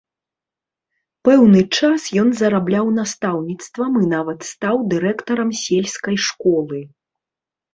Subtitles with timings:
[1.29, 6.79] Пэўны час ён зарабляў настаўніцтвам і нават стаў дырэктарам сельскай школы.